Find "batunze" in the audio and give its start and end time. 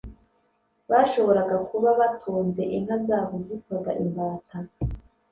1.99-2.61